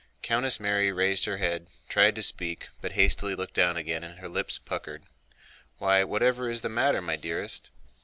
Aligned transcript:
Countess 0.23 0.59
Mary 0.59 0.91
raised 0.91 1.25
her 1.25 1.37
head 1.37 1.61
and 1.61 1.69
tried 1.87 2.15
to 2.15 2.23
speak, 2.23 2.69
but 2.81 2.93
hastily 2.93 3.35
looked 3.35 3.53
down 3.53 3.77
again 3.77 4.03
and 4.03 4.17
her 4.17 4.27
lips 4.27 4.57
puckered. 4.57 5.03
"Why, 5.77 6.03
whatever 6.03 6.49
is 6.49 6.63
the 6.63 6.69
matter, 6.69 7.01
my 7.03 7.15
dearest?" 7.17 7.69